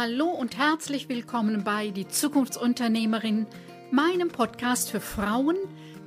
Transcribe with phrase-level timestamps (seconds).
[0.00, 3.48] Hallo und herzlich willkommen bei Die Zukunftsunternehmerin,
[3.90, 5.56] meinem Podcast für Frauen,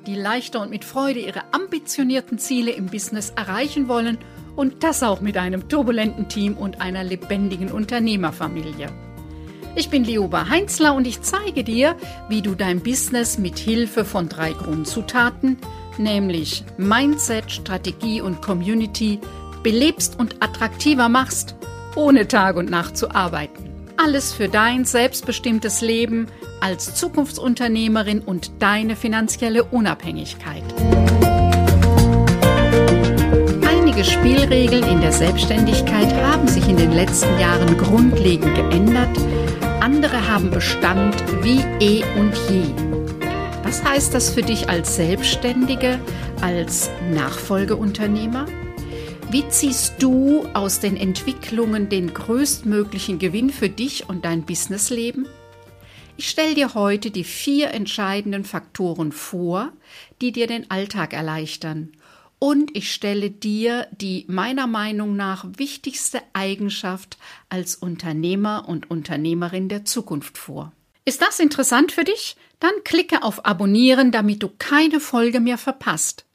[0.07, 4.17] die leichter und mit Freude ihre ambitionierten Ziele im Business erreichen wollen
[4.55, 8.87] und das auch mit einem turbulenten Team und einer lebendigen Unternehmerfamilie.
[9.75, 11.97] Ich bin Lioba Heinzler und ich zeige dir,
[12.29, 15.57] wie du dein Business mit Hilfe von drei Grundzutaten,
[15.97, 19.19] nämlich Mindset, Strategie und Community,
[19.63, 21.57] belebst und attraktiver machst,
[21.97, 23.70] ohne Tag und Nacht zu arbeiten.
[24.03, 26.25] Alles für dein selbstbestimmtes Leben
[26.59, 30.63] als Zukunftsunternehmerin und deine finanzielle Unabhängigkeit.
[33.69, 39.15] Einige Spielregeln in der Selbstständigkeit haben sich in den letzten Jahren grundlegend geändert,
[39.81, 42.63] andere haben Bestand wie eh und je.
[43.61, 45.99] Was heißt das für dich als Selbstständige,
[46.41, 48.47] als Nachfolgeunternehmer?
[49.31, 55.25] Wie ziehst du aus den Entwicklungen den größtmöglichen Gewinn für dich und dein Businessleben?
[56.17, 59.71] Ich stelle dir heute die vier entscheidenden Faktoren vor,
[60.19, 61.93] die dir den Alltag erleichtern.
[62.39, 69.85] Und ich stelle dir die meiner Meinung nach wichtigste Eigenschaft als Unternehmer und Unternehmerin der
[69.85, 70.73] Zukunft vor.
[71.05, 72.35] Ist das interessant für dich?
[72.59, 76.25] Dann klicke auf Abonnieren, damit du keine Folge mehr verpasst.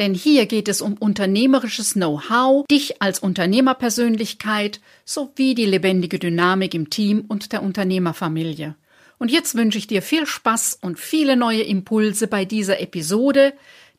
[0.00, 6.88] Denn hier geht es um unternehmerisches Know-how, dich als Unternehmerpersönlichkeit sowie die lebendige Dynamik im
[6.88, 8.76] Team und der Unternehmerfamilie.
[9.18, 13.52] Und jetzt wünsche ich dir viel Spaß und viele neue Impulse bei dieser Episode,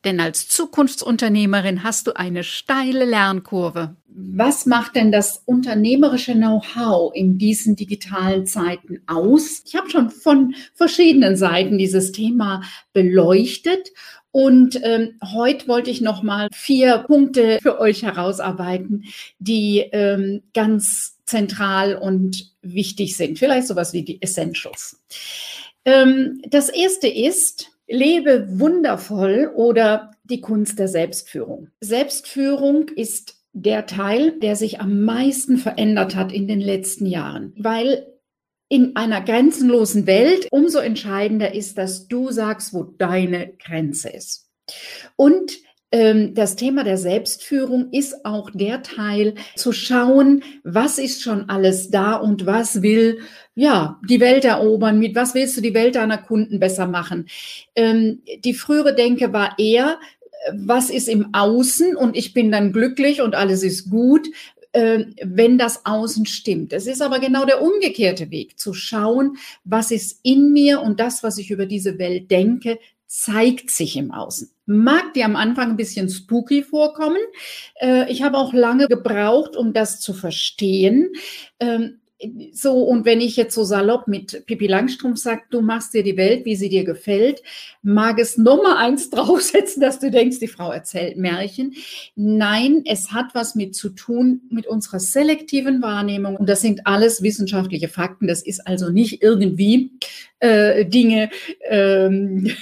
[0.04, 3.94] denn als Zukunftsunternehmerin hast du eine steile Lernkurve.
[4.08, 9.62] Was macht denn das unternehmerische Know-how in diesen digitalen Zeiten aus?
[9.64, 13.92] Ich habe schon von verschiedenen Seiten dieses Thema beleuchtet
[14.32, 19.04] und ähm, heute wollte ich noch mal vier Punkte für euch herausarbeiten,
[19.38, 23.38] die ähm, ganz zentral und wichtig sind.
[23.38, 25.00] Vielleicht sowas wie die Essentials.
[25.84, 31.68] Ähm, das erste ist, lebe wundervoll oder die Kunst der Selbstführung.
[31.80, 38.06] Selbstführung ist der Teil, der sich am meisten verändert hat in den letzten Jahren, weil
[38.72, 44.48] in einer grenzenlosen Welt umso entscheidender ist, dass du sagst, wo deine Grenze ist.
[45.14, 45.52] Und
[45.90, 51.90] ähm, das Thema der Selbstführung ist auch der Teil zu schauen, was ist schon alles
[51.90, 53.18] da und was will
[53.54, 57.28] ja die Welt erobern, mit was willst du die Welt deiner Kunden besser machen.
[57.76, 59.98] Ähm, die frühere Denke war eher,
[60.52, 64.32] was ist im Außen und ich bin dann glücklich und alles ist gut, äh,
[64.72, 66.72] wenn das Außen stimmt.
[66.72, 71.22] Es ist aber genau der umgekehrte Weg, zu schauen, was ist in mir und das,
[71.22, 74.50] was ich über diese Welt denke, zeigt sich im Außen.
[74.64, 77.18] Mag dir am Anfang ein bisschen spooky vorkommen.
[77.74, 81.12] Äh, ich habe auch lange gebraucht, um das zu verstehen.
[82.52, 86.16] So, und wenn ich jetzt so salopp mit Pippi Langstrumpf sage, du machst dir die
[86.16, 87.42] Welt, wie sie dir gefällt,
[87.82, 91.74] mag es Nummer eins draufsetzen, dass du denkst, die Frau erzählt Märchen.
[92.14, 96.36] Nein, es hat was mit zu tun mit unserer selektiven Wahrnehmung.
[96.36, 98.28] Und das sind alles wissenschaftliche Fakten.
[98.28, 99.90] Das ist also nicht irgendwie
[100.38, 101.30] äh, Dinge,
[101.68, 102.52] ähm,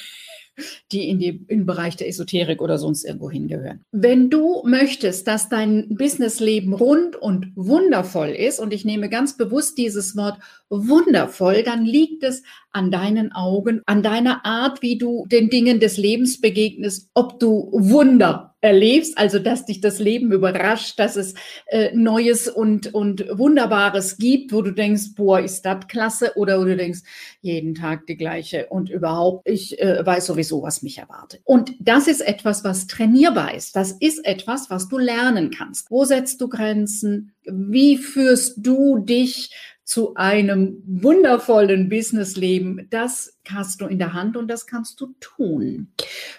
[0.93, 3.81] die in, die, in den Bereich der Esoterik oder sonst irgendwo hingehören.
[3.93, 9.79] Wenn du möchtest, dass dein Businessleben rund und wundervoll ist, und ich nehme ganz bewusst
[9.79, 10.39] dieses Wort
[10.69, 15.97] wundervoll, dann liegt es an deinen Augen, an deiner Art, wie du den Dingen des
[15.97, 21.35] Lebens begegnest, ob du Wunder erlebst, also dass dich das Leben überrascht, dass es
[21.67, 26.65] äh, Neues und, und Wunderbares gibt, wo du denkst, boah, ist das klasse, oder wo
[26.65, 27.01] du denkst,
[27.41, 31.41] jeden Tag die gleiche und überhaupt, ich äh, weiß sowieso, was mich erwartet.
[31.45, 33.77] Und das ist etwas, was trainierbar ist.
[33.77, 35.91] Das ist etwas, was du lernen kannst.
[35.91, 37.33] Wo setzt du Grenzen?
[37.45, 39.51] Wie führst du dich
[39.91, 45.89] zu einem wundervollen Businessleben, das hast du in der Hand und das kannst du tun.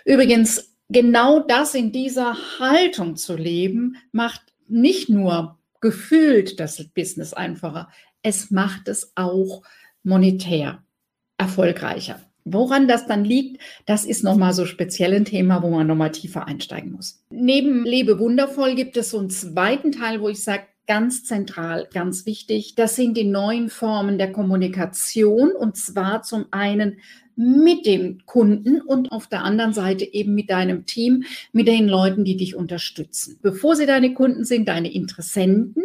[0.06, 7.90] Übrigens, genau das in dieser Haltung zu leben, macht nicht nur gefühlt das Business einfacher,
[8.24, 9.64] es macht es auch
[10.04, 10.84] monetär
[11.38, 12.22] erfolgreicher.
[12.44, 16.48] Woran das dann liegt, das ist nochmal so speziell ein Thema, wo man nochmal tiefer
[16.48, 17.24] einsteigen muss.
[17.30, 22.26] Neben Lebe wundervoll gibt es so einen zweiten Teil, wo ich sage, ganz zentral, ganz
[22.26, 22.76] wichtig.
[22.76, 26.98] Das sind die neuen Formen der Kommunikation und zwar zum einen
[27.42, 32.24] mit dem Kunden und auf der anderen Seite eben mit deinem Team, mit den Leuten,
[32.24, 33.40] die dich unterstützen.
[33.42, 35.82] Bevor sie deine Kunden sind, deine Interessenten,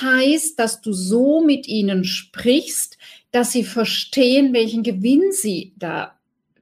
[0.00, 2.98] heißt, dass du so mit ihnen sprichst,
[3.32, 6.16] dass sie verstehen, welchen Gewinn sie da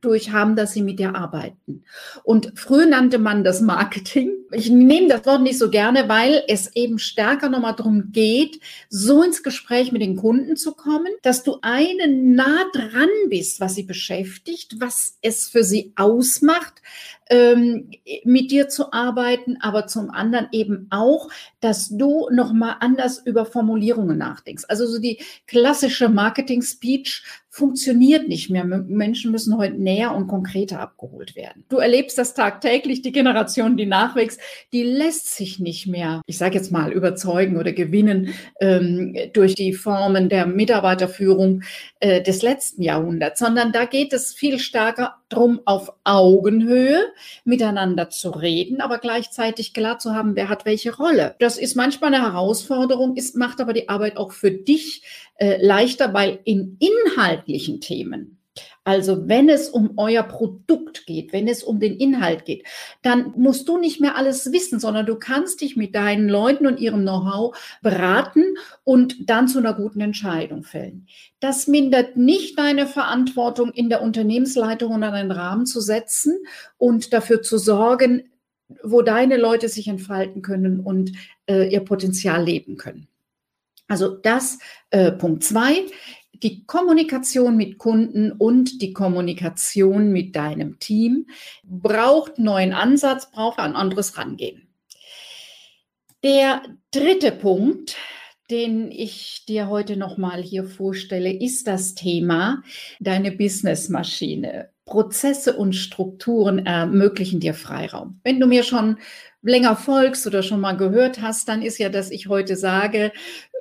[0.05, 1.85] dadurch haben, dass sie mit dir arbeiten.
[2.23, 4.33] Und früher nannte man das Marketing.
[4.53, 9.23] Ich nehme das Wort nicht so gerne, weil es eben stärker nochmal darum geht, so
[9.23, 13.83] ins Gespräch mit den Kunden zu kommen, dass du einen nah dran bist, was sie
[13.83, 16.83] beschäftigt, was es für sie ausmacht,
[17.31, 17.91] ähm,
[18.25, 21.31] mit dir zu arbeiten, aber zum anderen eben auch,
[21.61, 24.65] dass du nochmal anders über Formulierungen nachdenkst.
[24.69, 27.23] Also so die klassische Marketing-Speech
[27.55, 28.65] funktioniert nicht mehr.
[28.65, 31.65] Menschen müssen heute näher und konkreter abgeholt werden.
[31.69, 34.41] Du erlebst das tagtäglich, die Generation, die nachwächst,
[34.73, 39.73] die lässt sich nicht mehr, ich sage jetzt mal, überzeugen oder gewinnen ähm, durch die
[39.73, 41.63] Formen der Mitarbeiterführung
[42.01, 47.13] äh, des letzten Jahrhunderts, sondern da geht es viel stärker darum, auf Augenhöhe
[47.45, 51.35] miteinander zu reden, aber gleichzeitig klar zu haben, wer hat welche Rolle.
[51.39, 55.03] Das ist manchmal eine Herausforderung, ist, macht aber die Arbeit auch für dich
[55.37, 58.39] äh, leichter, weil in inhaltlichen Themen,
[58.85, 62.65] also wenn es um euer Produkt geht, wenn es um den Inhalt geht,
[63.03, 66.79] dann musst du nicht mehr alles wissen, sondern du kannst dich mit deinen Leuten und
[66.79, 71.07] ihrem Know-how beraten und dann zu einer guten Entscheidung fällen.
[71.41, 76.39] Das mindert nicht deine Verantwortung in der Unternehmensleitung und einen Rahmen zu setzen
[76.77, 78.31] und dafür zu sorgen,
[78.83, 81.13] wo deine Leute sich entfalten können und
[81.47, 83.09] äh, ihr Potenzial leben können.
[83.89, 84.59] Also das
[84.91, 85.85] äh, Punkt zwei,
[86.43, 91.27] die Kommunikation mit Kunden und die Kommunikation mit deinem Team
[91.63, 94.69] braucht neuen Ansatz, braucht ein anderes Rangehen.
[96.23, 97.97] Der dritte Punkt,
[98.51, 102.63] den ich dir heute nochmal hier vorstelle, ist das Thema
[103.01, 104.71] deine Businessmaschine.
[104.87, 108.21] Prozesse und Strukturen ermöglichen dir Freiraum.
[108.23, 108.99] Wenn du mir schon
[109.45, 113.13] länger folgst oder schon mal gehört hast, dann ist ja, dass ich heute sage,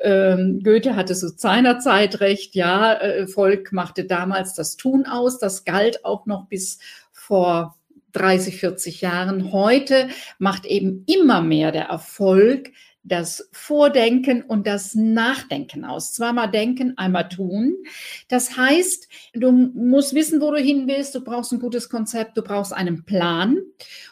[0.01, 5.39] ähm, Goethe hatte zu seiner Zeit recht, ja, äh, Volk machte damals das Tun aus,
[5.39, 6.80] das galt auch noch bis
[7.12, 7.77] vor
[8.13, 9.51] 30, 40 Jahren.
[9.51, 10.07] Heute
[10.39, 12.71] macht eben immer mehr der Erfolg
[13.03, 16.13] das Vordenken und das Nachdenken aus.
[16.13, 17.75] Zweimal denken, einmal tun.
[18.30, 21.13] Das heißt, du musst wissen, wo du hin willst.
[21.13, 23.57] Du brauchst ein gutes Konzept, du brauchst einen Plan.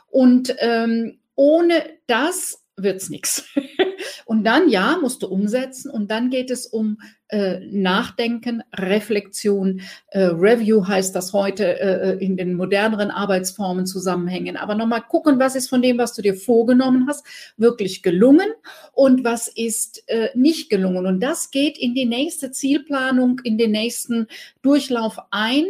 [0.07, 3.45] Und ähm, ohne das wird's nichts.
[4.25, 9.81] Und dann, ja, musst du umsetzen und dann geht es um äh, Nachdenken, Reflexion.
[10.07, 14.57] Äh, Review heißt das heute äh, in den moderneren Arbeitsformen zusammenhängen.
[14.57, 17.25] Aber nochmal gucken, was ist von dem, was du dir vorgenommen hast,
[17.57, 18.48] wirklich gelungen
[18.94, 21.06] und was ist äh, nicht gelungen.
[21.06, 24.28] Und das geht in die nächste Zielplanung, in den nächsten
[24.62, 25.66] Durchlauf ein.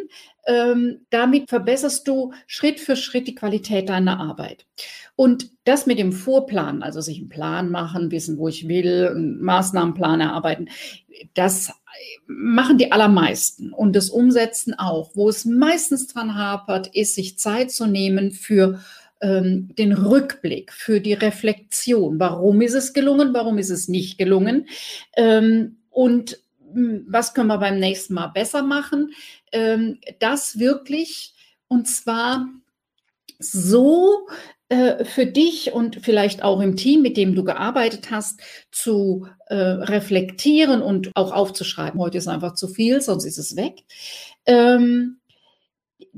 [0.48, 4.66] Ähm, damit verbesserst du Schritt für Schritt die Qualität deiner Arbeit.
[5.16, 9.42] Und das mit dem Vorplan, also sich einen Plan machen, wissen, wo ich will, einen
[9.42, 10.70] Maßnahmenplan erarbeiten,
[11.34, 11.72] das
[12.26, 15.12] machen die allermeisten und das Umsetzen auch.
[15.16, 18.80] Wo es meistens dran hapert, ist, sich Zeit zu nehmen für
[19.22, 22.20] ähm, den Rückblick, für die Reflexion.
[22.20, 23.34] Warum ist es gelungen?
[23.34, 24.68] Warum ist es nicht gelungen?
[25.16, 26.40] Ähm, und
[26.74, 29.12] hm, was können wir beim nächsten Mal besser machen?
[29.52, 31.34] Ähm, das wirklich
[31.68, 32.50] und zwar
[33.40, 34.28] so
[34.72, 38.40] äh, für dich und vielleicht auch im Team, mit dem du gearbeitet hast,
[38.72, 42.00] zu äh, reflektieren und auch aufzuschreiben.
[42.00, 43.84] Heute ist einfach zu viel, sonst ist es weg.
[44.46, 45.21] Ähm,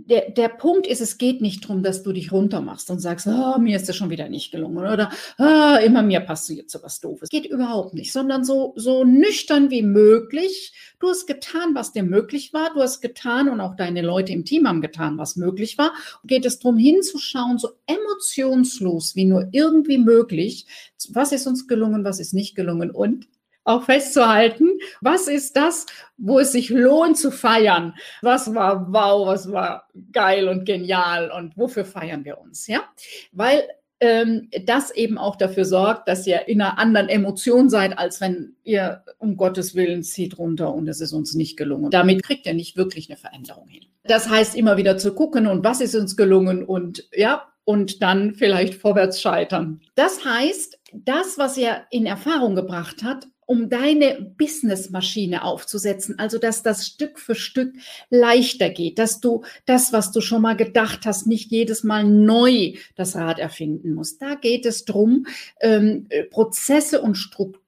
[0.05, 3.57] der, der Punkt ist, es geht nicht darum, dass du dich runtermachst und sagst, oh,
[3.59, 5.09] mir ist das schon wieder nicht gelungen oder
[5.39, 7.29] oh, immer mir passiert so was Doofes.
[7.29, 10.73] Geht überhaupt nicht, sondern so, so nüchtern wie möglich.
[10.99, 12.73] Du hast getan, was dir möglich war.
[12.73, 15.91] Du hast getan und auch deine Leute im Team haben getan, was möglich war.
[16.21, 20.65] Und geht es darum, hinzuschauen, so emotionslos wie nur irgendwie möglich.
[21.09, 23.27] Was ist uns gelungen, was ist nicht gelungen und
[23.63, 24.69] auch festzuhalten,
[25.01, 25.85] was ist das,
[26.17, 27.93] wo es sich lohnt zu feiern?
[28.21, 32.67] Was war wow, was war geil und genial und wofür feiern wir uns?
[32.67, 32.83] Ja,
[33.31, 33.63] weil
[34.03, 38.55] ähm, das eben auch dafür sorgt, dass ihr in einer anderen Emotion seid, als wenn
[38.63, 41.89] ihr um Gottes Willen zieht runter und es ist uns nicht gelungen.
[41.89, 43.85] Damit kriegt ihr nicht wirklich eine Veränderung hin.
[44.03, 48.35] Das heißt, immer wieder zu gucken und was ist uns gelungen und ja, und dann
[48.35, 49.79] vielleicht vorwärts scheitern.
[49.95, 56.63] Das heißt, das, was er in Erfahrung gebracht hat, um deine Businessmaschine aufzusetzen, also dass
[56.63, 57.73] das Stück für Stück
[58.09, 62.73] leichter geht, dass du das, was du schon mal gedacht hast, nicht jedes Mal neu
[62.95, 64.21] das Rad erfinden musst.
[64.21, 65.25] Da geht es drum,
[65.61, 67.62] ähm, Prozesse und Strukturen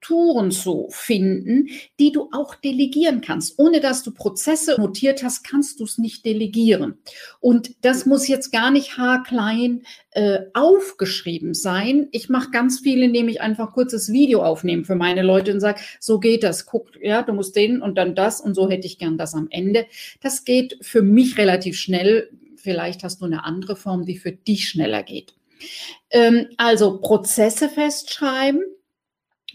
[0.51, 1.69] zu finden,
[1.99, 3.57] die du auch delegieren kannst.
[3.57, 6.97] Ohne dass du Prozesse notiert hast, kannst du es nicht delegieren.
[7.39, 12.07] Und das muss jetzt gar nicht haarklein äh, aufgeschrieben sein.
[12.11, 15.81] Ich mache ganz viel, indem ich einfach kurzes Video aufnehme für meine Leute und sage,
[15.99, 16.65] so geht das.
[16.65, 19.47] Guck, ja, du musst den und dann das und so hätte ich gern das am
[19.49, 19.85] Ende.
[20.21, 22.29] Das geht für mich relativ schnell
[22.65, 25.35] vielleicht hast du eine andere Form, die für dich schneller geht.
[26.09, 28.63] Ähm, also Prozesse festschreiben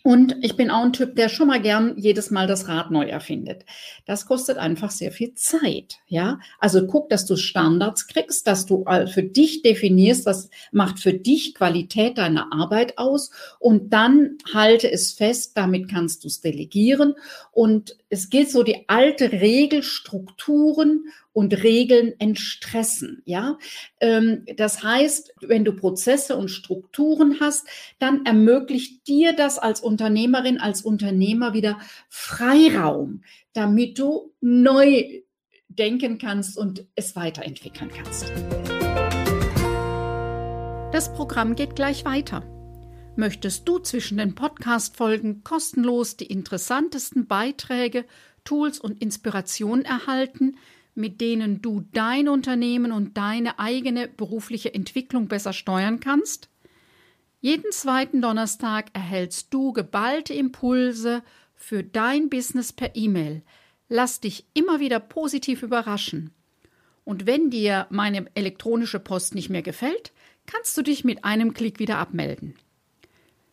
[0.03, 3.05] und ich bin auch ein Typ, der schon mal gern jedes Mal das Rad neu
[3.07, 3.65] erfindet.
[4.07, 6.39] Das kostet einfach sehr viel Zeit, ja.
[6.59, 11.55] Also guck, dass du Standards kriegst, dass du für dich definierst, was macht für dich
[11.55, 17.15] Qualität deiner Arbeit aus und dann halte es fest, damit kannst du es delegieren
[17.53, 23.23] und es gilt so die alte Regel, Strukturen und Regeln entstressen.
[23.25, 23.57] Ja,
[24.01, 27.67] ähm, das heißt, wenn du Prozesse und Strukturen hast,
[28.01, 35.23] dann ermöglicht dir das als Unternehmerin, als Unternehmer wieder Freiraum, damit du neu
[35.69, 38.31] denken kannst und es weiterentwickeln kannst.
[40.93, 42.60] Das Programm geht gleich weiter.
[43.21, 48.07] Möchtest du zwischen den Podcast-Folgen kostenlos die interessantesten Beiträge,
[48.45, 50.57] Tools und Inspirationen erhalten,
[50.95, 56.49] mit denen du dein Unternehmen und deine eigene berufliche Entwicklung besser steuern kannst?
[57.43, 61.23] Jeden zweiten Donnerstag erhältst du geballte Impulse
[61.55, 63.43] für dein Business per E-Mail.
[63.91, 66.31] Lass dich immer wieder positiv überraschen.
[67.05, 70.13] Und wenn dir meine elektronische Post nicht mehr gefällt,
[70.47, 72.55] kannst du dich mit einem Klick wieder abmelden.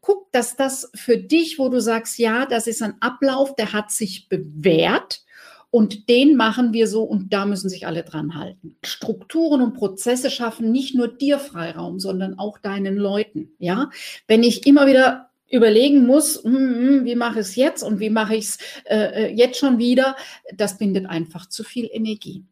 [0.00, 3.92] guck, dass das für dich, wo du sagst, ja, das ist ein Ablauf, der hat
[3.92, 5.22] sich bewährt
[5.70, 8.76] und den machen wir so und da müssen sich alle dran halten.
[8.84, 13.52] Strukturen und Prozesse schaffen nicht nur dir Freiraum, sondern auch deinen Leuten.
[13.58, 13.90] Ja,
[14.26, 18.10] wenn ich immer wieder überlegen muss, hm, hm, wie mache ich es jetzt und wie
[18.10, 20.16] mache ich es äh, äh, jetzt schon wieder,
[20.54, 22.44] das bindet einfach zu viel Energie.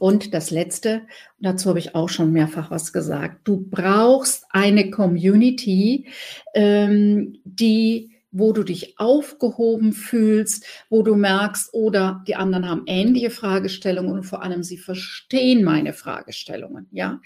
[0.00, 1.02] Und das Letzte,
[1.40, 6.06] dazu habe ich auch schon mehrfach was gesagt, du brauchst eine Community,
[6.54, 13.28] ähm, die wo du dich aufgehoben fühlst, wo du merkst, oder die anderen haben ähnliche
[13.28, 16.86] Fragestellungen und vor allem sie verstehen meine Fragestellungen.
[16.92, 17.20] Ja,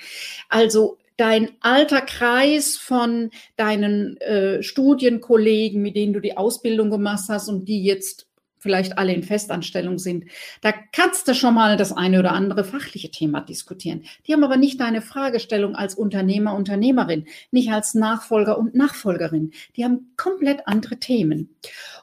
[0.49, 7.49] also dein alter Kreis von deinen äh, Studienkollegen, mit denen du die Ausbildung gemacht hast
[7.49, 8.27] und die jetzt
[8.65, 10.25] vielleicht alle in Festanstellung sind,
[10.63, 14.05] da kannst du schon mal das eine oder andere fachliche Thema diskutieren.
[14.27, 19.53] Die haben aber nicht deine Fragestellung als Unternehmer, Unternehmerin, nicht als Nachfolger und Nachfolgerin.
[19.77, 21.55] Die haben komplett andere Themen.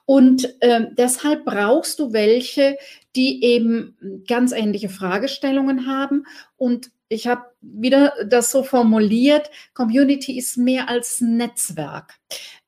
[0.06, 2.77] Und äh, deshalb brauchst du welche,
[3.15, 6.25] die eben ganz ähnliche Fragestellungen haben.
[6.58, 12.20] Und ich habe wieder das so formuliert, Community ist mehr als Netzwerk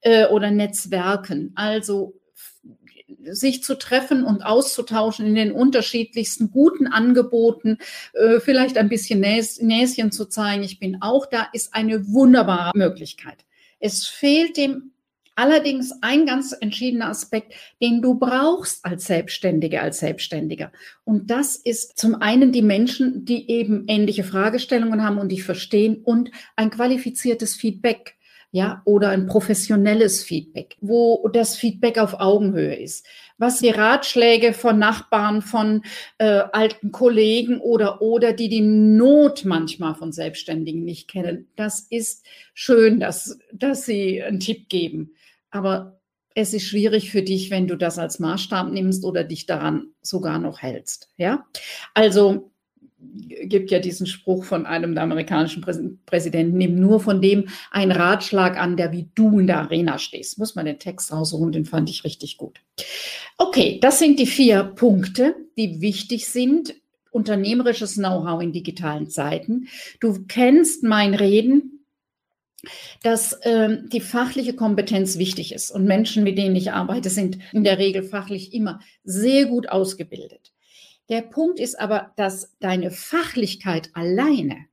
[0.01, 1.51] äh, oder Netzwerken.
[1.55, 2.15] Also
[3.25, 7.77] sich zu treffen und auszutauschen in den unterschiedlichsten guten Angeboten,
[8.13, 12.71] äh, vielleicht ein bisschen Näs Näschen zu zeigen, ich bin auch da, ist eine wunderbare
[12.75, 13.45] Möglichkeit.
[13.79, 14.93] Es fehlt dem
[15.35, 20.71] allerdings ein ganz entschiedener Aspekt, den du brauchst als Selbstständige, als Selbstständiger.
[21.03, 26.01] Und das ist zum einen die Menschen, die eben ähnliche Fragestellungen haben und dich verstehen
[26.03, 28.15] und ein qualifiziertes Feedback
[28.53, 33.03] ja, oder ein professionelles Feedback, wo das Feedback auf Augenhöhe ist.
[33.39, 35.81] Was die Ratschläge von Nachbarn, von
[36.19, 42.27] äh, alten Kollegen oder oder die die Not manchmal von Selbstständigen nicht kennen, das ist
[42.53, 45.15] schön, dass dass sie einen Tipp geben.
[45.49, 45.99] Aber
[46.35, 50.37] es ist schwierig für dich, wenn du das als Maßstab nimmst oder dich daran sogar
[50.37, 51.09] noch hältst.
[51.17, 51.47] Ja,
[51.95, 52.52] also
[53.43, 55.63] gibt ja diesen Spruch von einem der amerikanischen
[56.05, 60.37] Präsidenten, nimm nur von dem einen Ratschlag an, der wie du in der Arena stehst.
[60.37, 62.59] Muss man den Text rausholen, den fand ich richtig gut.
[63.37, 66.75] Okay, das sind die vier Punkte, die wichtig sind.
[67.11, 69.67] Unternehmerisches Know-how in digitalen Zeiten.
[69.99, 71.85] Du kennst mein Reden,
[73.01, 75.69] dass ähm, die fachliche Kompetenz wichtig ist.
[75.69, 80.52] Und Menschen, mit denen ich arbeite, sind in der Regel fachlich immer sehr gut ausgebildet.
[81.09, 84.67] Der Punkt ist aber, dass deine Fachlichkeit alleine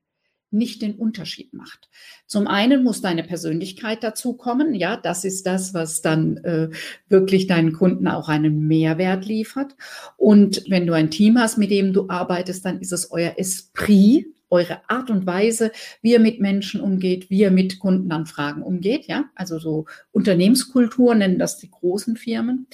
[0.50, 1.88] nicht den Unterschied macht.
[2.26, 4.74] Zum einen muss deine Persönlichkeit dazukommen.
[4.74, 6.70] Ja, das ist das, was dann äh,
[7.08, 9.76] wirklich deinen Kunden auch einen Mehrwert liefert.
[10.16, 14.26] Und wenn du ein Team hast, mit dem du arbeitest, dann ist es euer Esprit,
[14.50, 15.70] eure Art und Weise,
[16.02, 19.06] wie ihr mit Menschen umgeht, wie ihr mit Kundenanfragen umgeht.
[19.06, 22.66] Ja, also so Unternehmenskultur nennen das die großen Firmen.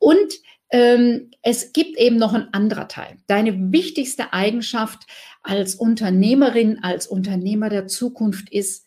[0.00, 3.16] Und Ähm, es gibt eben noch ein anderer Teil.
[3.26, 5.06] Deine wichtigste Eigenschaft
[5.42, 8.86] als Unternehmerin, als Unternehmer der Zukunft ist,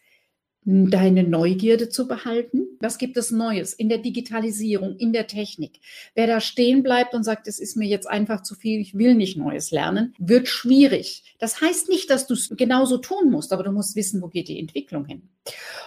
[0.66, 2.68] deine Neugierde zu behalten.
[2.80, 5.80] Was gibt es Neues in der Digitalisierung, in der Technik?
[6.16, 9.16] Wer da stehen bleibt und sagt, es ist mir jetzt einfach zu viel, ich will
[9.16, 11.36] nicht Neues lernen, wird schwierig.
[11.40, 14.48] Das heißt nicht, dass du es genauso tun musst, aber du musst wissen, wo geht
[14.48, 15.30] die Entwicklung hin.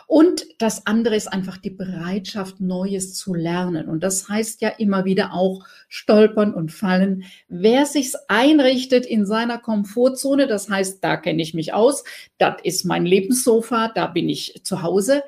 [0.07, 3.89] Und das andere ist einfach die Bereitschaft, Neues zu lernen.
[3.89, 7.25] Und das heißt ja immer wieder auch stolpern und fallen.
[7.49, 12.05] Wer sich's einrichtet in seiner Komfortzone, das heißt, da kenne ich mich aus,
[12.39, 15.23] das ist mein Lebenssofa, da bin ich zu Hause.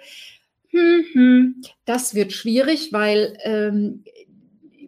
[0.68, 4.04] Hm, hm, das wird schwierig, weil ähm,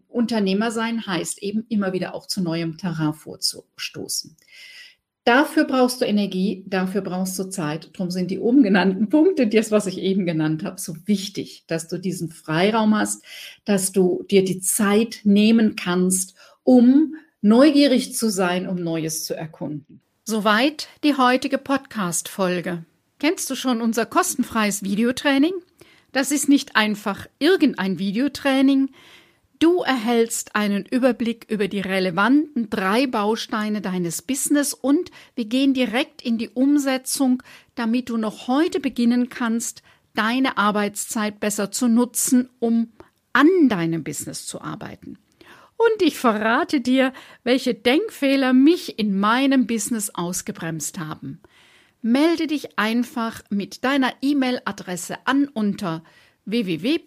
[0.08, 4.36] Unternehmer sein heißt eben immer wieder auch zu neuem Terrain vorzustoßen.
[5.30, 7.90] Dafür brauchst du Energie, dafür brauchst du Zeit.
[7.92, 11.86] Darum sind die oben genannten Punkte, das, was ich eben genannt habe, so wichtig, dass
[11.86, 13.22] du diesen Freiraum hast,
[13.64, 16.34] dass du dir die Zeit nehmen kannst,
[16.64, 20.00] um neugierig zu sein, um Neues zu erkunden.
[20.24, 22.84] Soweit die heutige Podcast-Folge.
[23.20, 25.52] Kennst du schon unser kostenfreies Videotraining?
[26.10, 28.88] Das ist nicht einfach irgendein Videotraining.
[29.60, 36.22] Du erhältst einen Überblick über die relevanten drei Bausteine deines Business und wir gehen direkt
[36.22, 37.42] in die Umsetzung,
[37.74, 39.82] damit du noch heute beginnen kannst,
[40.14, 42.88] deine Arbeitszeit besser zu nutzen, um
[43.34, 45.18] an deinem Business zu arbeiten.
[45.76, 47.12] Und ich verrate dir,
[47.44, 51.38] welche Denkfehler mich in meinem Business ausgebremst haben.
[52.00, 56.02] Melde dich einfach mit deiner E-Mail-Adresse an unter
[56.46, 56.98] www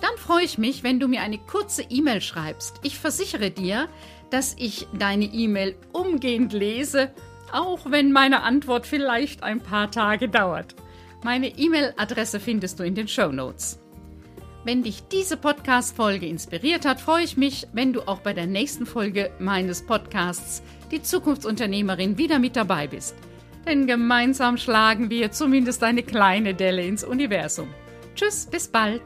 [0.00, 2.80] Dann freue ich mich, wenn du mir eine kurze E-Mail schreibst.
[2.82, 3.88] Ich versichere dir,
[4.30, 7.12] dass ich deine E-Mail umgehend lese,
[7.52, 10.74] auch wenn meine Antwort vielleicht ein paar Tage dauert.
[11.22, 13.78] Meine E-Mail-Adresse findest du in den Show Notes.
[14.64, 18.84] Wenn dich diese Podcast-Folge inspiriert hat, freue ich mich, wenn du auch bei der nächsten
[18.84, 23.14] Folge meines Podcasts Die Zukunftsunternehmerin wieder mit dabei bist
[23.68, 27.68] denn gemeinsam schlagen wir zumindest eine kleine Delle ins Universum.
[28.14, 29.02] Tschüss, bis bald.